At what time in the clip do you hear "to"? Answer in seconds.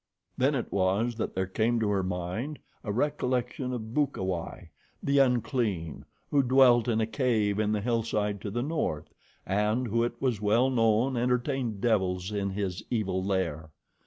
1.79-1.89, 8.41-8.49